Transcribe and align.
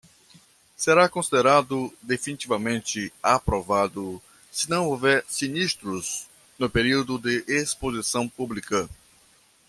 Será 0.75 1.07
considerado 1.07 1.93
definitivamente 2.01 3.13
aprovado 3.21 4.19
se 4.51 4.67
não 4.67 4.87
houver 4.87 5.23
sinistros 5.29 6.25
no 6.57 6.67
período 6.67 7.19
de 7.19 7.43
exposição 7.47 8.27
pública. 8.27 8.89